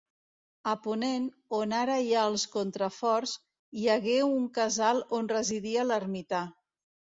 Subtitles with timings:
[0.69, 1.27] A ponent,
[1.57, 3.35] on ara hi ha els contraforts,
[3.83, 6.45] hi hagué un casal on residia l'ermità.